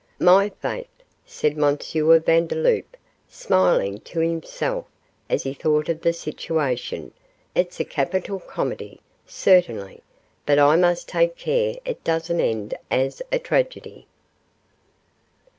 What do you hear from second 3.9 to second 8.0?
to himself as he thought of the situation, 'it's a